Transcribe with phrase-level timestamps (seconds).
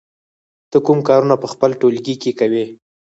[0.71, 2.65] ته کوم کارونه په خپل ټولګي کې کوې؟